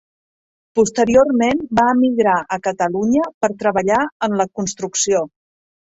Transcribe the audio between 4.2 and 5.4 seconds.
en la construcció.